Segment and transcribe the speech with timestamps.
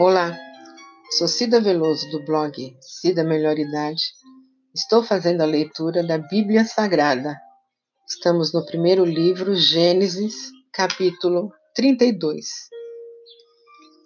[0.00, 0.38] Olá,
[1.10, 4.00] sou Cida Veloso do blog Cida Melhor Idade.
[4.72, 7.36] Estou fazendo a leitura da Bíblia Sagrada.
[8.08, 12.46] Estamos no primeiro livro, Gênesis, capítulo 32.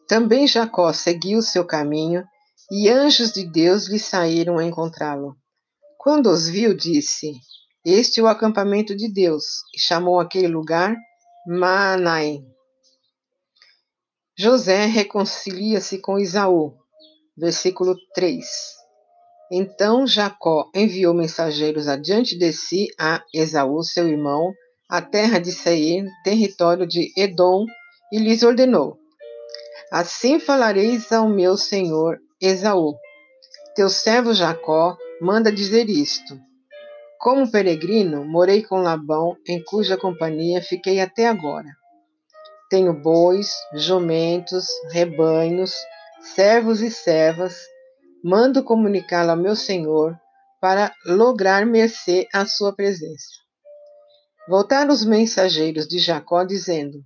[0.09, 2.25] Também Jacó seguiu seu caminho
[2.71, 5.37] e anjos de Deus lhe saíram a encontrá-lo.
[5.99, 7.35] Quando os viu, disse:
[7.85, 9.45] Este é o acampamento de Deus,
[9.77, 10.97] e chamou aquele lugar
[11.47, 12.43] Maanaim.
[14.39, 16.73] José reconcilia-se com Isaú.
[17.37, 18.47] Versículo 3.
[19.51, 24.51] Então Jacó enviou mensageiros adiante de si a Esaú, seu irmão,
[24.89, 27.67] à terra de Seir, território de Edom,
[28.11, 28.97] e lhes ordenou:
[29.91, 32.95] Assim falareis ao meu senhor Esaú:
[33.75, 36.41] Teu servo Jacó manda dizer isto:
[37.21, 41.69] Como peregrino, morei com Labão, em cuja companhia fiquei até agora.
[42.73, 45.75] Tenho bois, jumentos, rebanhos,
[46.35, 47.55] servos e servas.
[48.25, 50.19] Mando comunicá-lo ao meu senhor
[50.59, 53.29] para lograr mercê à sua presença.
[54.49, 56.99] Voltaram os mensageiros de Jacó, dizendo: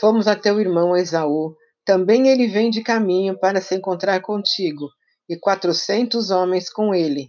[0.00, 1.54] Fomos a teu irmão Esaú,
[1.84, 4.88] também ele vem de caminho para se encontrar contigo,
[5.28, 7.28] e quatrocentos homens com ele.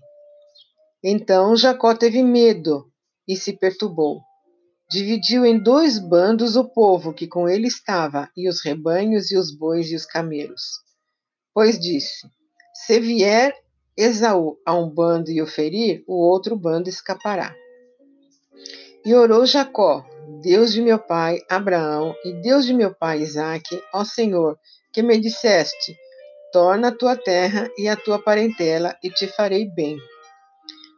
[1.04, 2.90] Então Jacó teve medo
[3.28, 4.22] e se perturbou
[4.92, 9.56] dividiu em dois bandos o povo que com ele estava, e os rebanhos, e os
[9.56, 10.82] bois, e os camelos.
[11.54, 12.28] Pois disse:
[12.74, 13.56] Se vier
[13.96, 17.56] Esaú a um bando e o ferir, o outro bando escapará.
[19.06, 20.06] E orou Jacó,
[20.44, 24.60] Deus de meu pai Abraão e Deus de meu pai Isaque, ó Senhor,
[24.92, 25.96] que me disseste:
[26.52, 29.98] Torna a tua terra e a tua parentela, e te farei bem.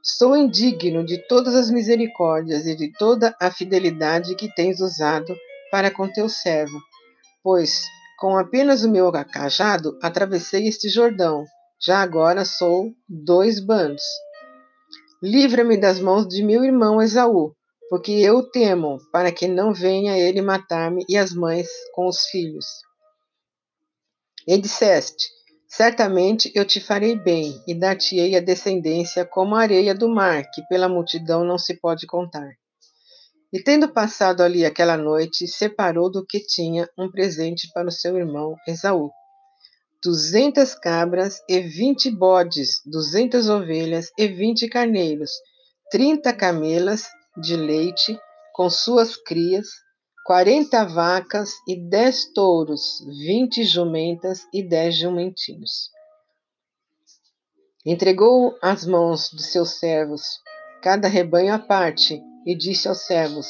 [0.05, 5.33] Sou indigno de todas as misericórdias e de toda a fidelidade que tens usado
[5.71, 6.77] para com teu servo,
[7.41, 7.85] pois
[8.19, 11.45] com apenas o meu cajado atravessei este Jordão,
[11.81, 14.03] já agora sou dois bandos.
[15.21, 17.55] Livra-me das mãos de meu irmão Esaú,
[17.89, 22.65] porque eu temo, para que não venha ele matar-me e as mães com os filhos.
[24.45, 25.30] E disseste:
[25.76, 30.61] Certamente eu te farei bem, e dar-te-ei a descendência como a areia do mar, que
[30.67, 32.48] pela multidão não se pode contar.
[33.52, 38.16] E tendo passado ali aquela noite, separou do que tinha um presente para o seu
[38.17, 39.10] irmão Esaú.
[40.04, 45.32] Duzentas cabras e vinte bodes, duzentas ovelhas e vinte carneiros,
[45.90, 47.08] trinta camelas
[47.42, 48.16] de leite
[48.54, 49.70] com suas crias,
[50.26, 55.89] quarenta vacas e dez touros, vinte jumentas e dez jumentinhos.
[57.86, 60.22] Entregou às mãos dos seus servos
[60.82, 63.48] cada rebanho à parte, e disse aos servos: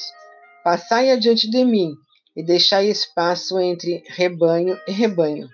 [0.63, 1.93] Passai adiante de mim,
[2.35, 5.47] e deixai espaço entre rebanho e rebanho.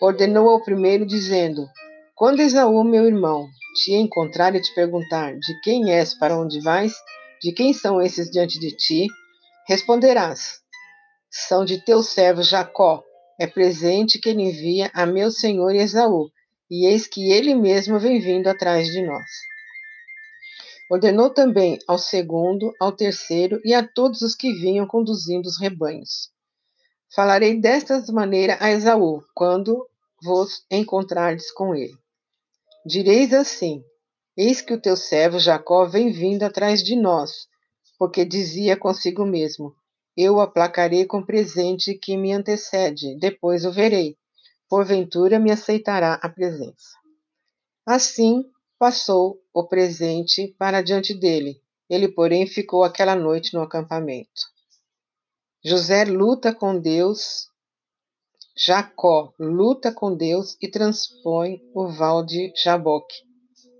[0.00, 1.66] Ordenou ao primeiro, dizendo:
[2.14, 6.94] Quando Esaú, meu irmão, te encontrar e te perguntar: De quem és, para onde vais?
[7.40, 9.06] De quem são esses diante de ti?
[9.66, 10.60] Responderás:
[11.30, 13.02] São de teu servo Jacó,
[13.40, 16.30] é presente que ele envia a meu senhor Esaú,
[16.70, 19.24] e eis que ele mesmo vem vindo atrás de nós.
[20.90, 26.30] Ordenou também ao segundo, ao terceiro e a todos os que vinham conduzindo os rebanhos.
[27.14, 29.88] Falarei desta maneira a Esaú, quando
[30.22, 31.96] vos encontrardes com ele.
[32.84, 33.82] Direis assim:
[34.36, 37.48] Eis que o teu servo Jacó vem vindo atrás de nós,
[37.98, 39.74] porque dizia consigo mesmo:
[40.16, 44.16] Eu o aplacarei com presente que me antecede, depois o verei.
[44.68, 46.96] Porventura me aceitará a presença.
[47.86, 48.44] Assim
[48.78, 51.60] passou o presente para diante dele.
[51.88, 54.54] Ele, porém, ficou aquela noite no acampamento.
[55.62, 57.48] José luta com Deus,
[58.56, 63.16] Jacó luta com Deus e transpõe o val de Jaboque.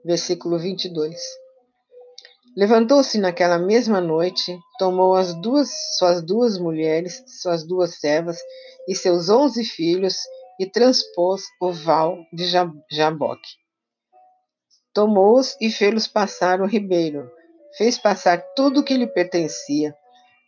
[0.05, 1.44] Versículo 22.
[2.57, 8.39] Levantou-se naquela mesma noite, tomou as duas, suas duas mulheres, suas duas servas
[8.89, 10.17] e seus onze filhos
[10.61, 13.51] e transpôs o val de Jaboque.
[14.93, 17.29] Tomou-os e fê-los passar o ribeiro.
[17.77, 19.93] Fez passar tudo o que lhe pertencia,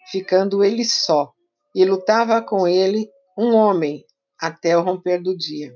[0.09, 1.33] ficando ele só,
[1.75, 4.05] e lutava com ele um homem
[4.41, 5.75] até o romper do dia.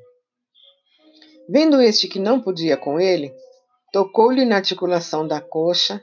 [1.49, 3.35] Vendo este que não podia com ele,
[3.93, 6.01] tocou-lhe na articulação da coxa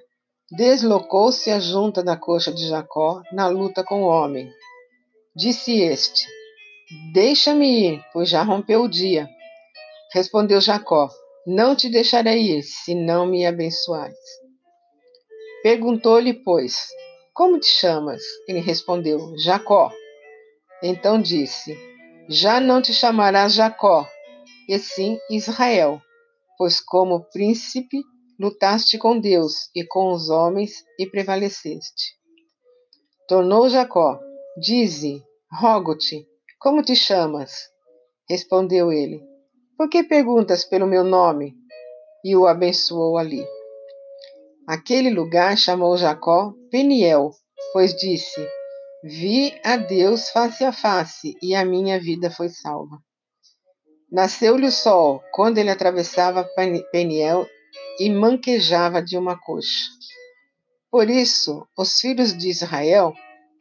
[0.49, 4.49] Deslocou-se a junta da coxa de Jacó na luta com o homem.
[5.35, 6.25] Disse este:
[7.11, 9.27] Deixa-me ir, pois já rompeu o dia.
[10.13, 11.09] Respondeu Jacó:
[11.45, 14.17] Não te deixarei ir, se não me abençoares.
[15.61, 16.87] Perguntou-lhe, pois,
[17.33, 18.23] Como te chamas?
[18.47, 19.91] Ele respondeu: Jacó.
[20.81, 21.77] Então disse:
[22.29, 24.07] Já não te chamarás Jacó,
[24.69, 26.01] e sim Israel,
[26.57, 28.01] pois como príncipe
[28.39, 32.15] lutaste com Deus e com os homens e prevaleceste.
[33.27, 34.19] Tornou Jacó:
[34.57, 36.27] Dize, rogo-te,
[36.59, 37.69] como te chamas?
[38.29, 39.21] Respondeu ele:
[39.77, 41.53] Por que perguntas pelo meu nome?
[42.23, 43.45] E o abençoou ali.
[44.67, 47.31] Aquele lugar chamou Jacó Peniel,
[47.71, 48.47] pois disse:
[49.03, 52.97] Vi a Deus face a face e a minha vida foi salva.
[54.11, 56.47] Nasceu-lhe o sol quando ele atravessava
[56.91, 57.45] Peniel
[57.99, 59.89] e manquejava de uma coxa.
[60.89, 63.13] Por isso, os filhos de Israel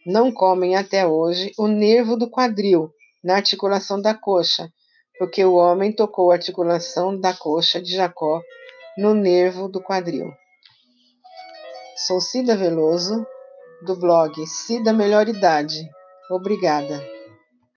[0.06, 2.90] não comem até hoje o nervo do quadril
[3.22, 4.70] na articulação da coxa,
[5.18, 8.40] porque o homem tocou a articulação da coxa de Jacó
[8.96, 10.32] no nervo do quadril.
[12.06, 13.26] Sou Cida Veloso,
[13.82, 15.88] do blog Cida Melhor Idade.
[16.30, 17.15] Obrigada.